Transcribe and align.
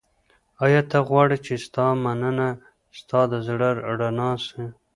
ایا 0.63 0.81
ته 0.91 0.97
غواړې 1.07 1.37
چي 1.45 1.55
ستا 1.65 1.85
مننه 2.03 2.49
ستا 2.99 3.19
د 3.31 3.33
زړه 3.47 3.69
رڼا 3.99 4.31
سي؟ 4.47 4.63